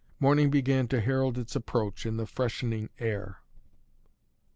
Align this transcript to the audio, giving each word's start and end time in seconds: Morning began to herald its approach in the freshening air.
Morning 0.19 0.49
began 0.49 0.87
to 0.87 0.99
herald 0.99 1.37
its 1.37 1.55
approach 1.55 2.07
in 2.07 2.17
the 2.17 2.25
freshening 2.25 2.89
air. 2.97 3.37